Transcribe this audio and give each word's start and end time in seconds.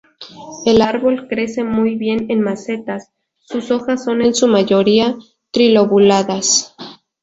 El 0.65 0.81
árbol 0.81 1.27
crece 1.27 1.63
muy 1.63 1.93
bien 1.95 2.31
en 2.31 2.41
macetas, 2.41 3.11
sus 3.41 3.69
hojas 3.69 4.03
son 4.03 4.23
en 4.23 4.33
su 4.33 4.47
mayoría 4.47 5.15
trilobuladas. 5.51 6.75